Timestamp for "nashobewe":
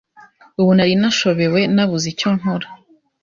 1.01-1.59